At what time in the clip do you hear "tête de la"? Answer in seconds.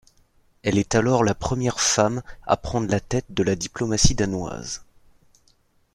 2.99-3.55